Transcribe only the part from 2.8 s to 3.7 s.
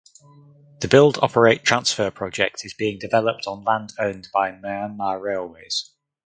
developed on